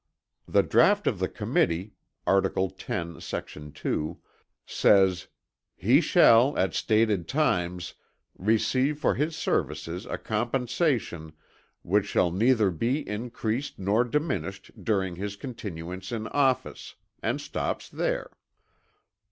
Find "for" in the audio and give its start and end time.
8.99-9.13